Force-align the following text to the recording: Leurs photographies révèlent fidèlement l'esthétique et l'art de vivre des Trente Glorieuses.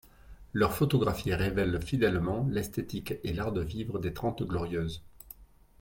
Leurs 0.51 0.73
photographies 0.73 1.35
révèlent 1.35 1.79
fidèlement 1.79 2.47
l'esthétique 2.49 3.13
et 3.23 3.33
l'art 3.33 3.51
de 3.51 3.61
vivre 3.61 3.99
des 3.99 4.15
Trente 4.15 4.41
Glorieuses. 4.41 5.03